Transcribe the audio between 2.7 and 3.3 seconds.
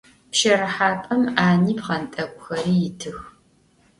yitıx.